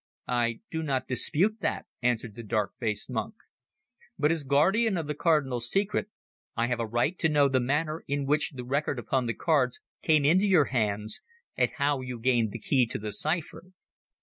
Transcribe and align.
"I 0.33 0.61
do 0.71 0.81
not 0.81 1.07
dispute 1.07 1.59
that," 1.59 1.85
answered 2.01 2.33
the 2.33 2.41
dark 2.41 2.73
faced 2.79 3.07
monk. 3.07 3.35
"But 4.17 4.31
as 4.31 4.43
guardian 4.43 4.97
of 4.97 5.05
the 5.05 5.13
Cardinal's 5.13 5.69
secret, 5.69 6.09
I 6.55 6.65
have 6.65 6.79
a 6.79 6.87
right 6.87 7.19
to 7.19 7.29
know 7.29 7.47
the 7.47 7.59
manner 7.59 8.03
in 8.07 8.25
which 8.25 8.53
the 8.53 8.65
record 8.65 8.97
upon 8.97 9.27
the 9.27 9.35
cards 9.35 9.79
came 10.01 10.25
into 10.25 10.47
your 10.47 10.65
hands, 10.73 11.21
and 11.55 11.69
how 11.69 12.01
you 12.01 12.17
gained 12.17 12.51
the 12.51 12.57
key 12.57 12.87
to 12.87 12.97
the 12.97 13.11
cipher." 13.11 13.65